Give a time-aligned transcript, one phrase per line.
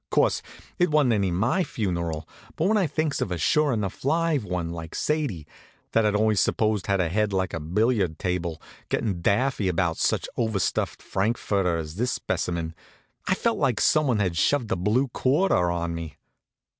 [0.09, 0.41] Course,
[0.79, 4.43] it wa'n't any of my funeral, but when I thinks of a sure enough live
[4.43, 5.45] one, like Sadie,
[5.91, 8.59] that I'd always supposed had a head like a billiard table,
[8.89, 12.73] gettin' daffy about any such overstuffed frankfurter as this specimen,
[13.27, 16.17] I felt like someone had shoved a blue quarter on me.